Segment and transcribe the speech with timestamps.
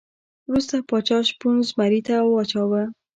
[0.49, 2.83] وروسته پاچا شپون زمري ته واچاوه.